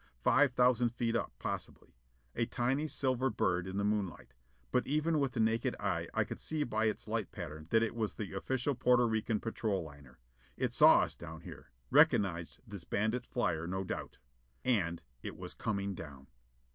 [0.23, 1.93] Five thousand feet up, possibly.
[2.35, 4.33] A tiny silver bird in the moonlight:
[4.71, 7.93] but even with the naked eye I could see by its light pattern that it
[7.93, 10.17] was the official Porto Rican patrol liner.
[10.57, 14.17] It saw us down here: recognized this bandit flyer, no doubt.
[14.65, 16.25] And it was coming down!